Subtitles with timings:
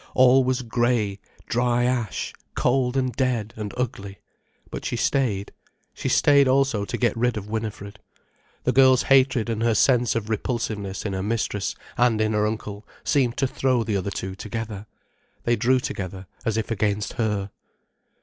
[0.15, 4.17] All was grey, dry ash, cold and dead and ugly.
[4.71, 5.51] But she stayed.
[5.93, 7.99] She stayed also to get rid of Winifred.
[8.63, 12.83] The girl's hatred and her sense of repulsiveness in her mistress and in her uncle
[13.03, 14.87] seemed to throw the other two together.
[15.43, 17.51] They drew together as if against her.